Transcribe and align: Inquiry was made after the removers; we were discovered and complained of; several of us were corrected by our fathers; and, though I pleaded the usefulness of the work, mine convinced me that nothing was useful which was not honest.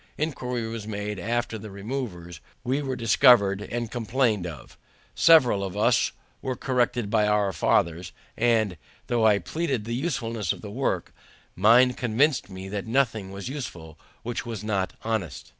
Inquiry 0.17 0.67
was 0.67 0.87
made 0.87 1.19
after 1.19 1.59
the 1.59 1.69
removers; 1.69 2.39
we 2.63 2.81
were 2.81 2.95
discovered 2.95 3.61
and 3.61 3.91
complained 3.91 4.47
of; 4.47 4.75
several 5.13 5.63
of 5.63 5.77
us 5.77 6.11
were 6.41 6.55
corrected 6.55 7.11
by 7.11 7.27
our 7.27 7.53
fathers; 7.53 8.11
and, 8.35 8.77
though 9.05 9.27
I 9.27 9.37
pleaded 9.37 9.85
the 9.85 9.93
usefulness 9.93 10.51
of 10.53 10.61
the 10.61 10.71
work, 10.71 11.13
mine 11.55 11.93
convinced 11.93 12.49
me 12.49 12.67
that 12.69 12.87
nothing 12.87 13.29
was 13.29 13.47
useful 13.47 13.99
which 14.23 14.43
was 14.43 14.63
not 14.63 14.93
honest. 15.03 15.49